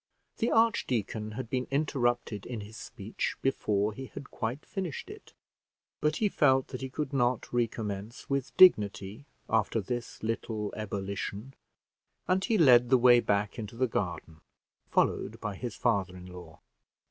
The 0.37 0.49
archdeacon 0.49 1.33
had 1.33 1.47
been 1.47 1.67
interrupted 1.69 2.47
in 2.47 2.61
his 2.61 2.75
speech 2.75 3.35
before 3.43 3.93
he 3.93 4.07
had 4.07 4.31
quite 4.31 4.65
finished 4.65 5.11
it; 5.11 5.33
but 5.99 6.15
he 6.15 6.27
felt 6.27 6.69
that 6.69 6.81
he 6.81 6.89
could 6.89 7.13
not 7.13 7.53
recommence 7.53 8.27
with 8.27 8.57
dignity 8.57 9.27
after 9.47 9.79
this 9.79 10.23
little 10.23 10.73
ebullition, 10.75 11.53
and 12.27 12.43
he 12.43 12.57
led 12.57 12.89
the 12.89 12.97
way 12.97 13.19
back 13.19 13.59
into 13.59 13.75
the 13.75 13.85
garden, 13.85 14.41
followed 14.89 15.39
by 15.39 15.55
his 15.55 15.75
father 15.75 16.17
in 16.17 16.25
law. 16.25 16.59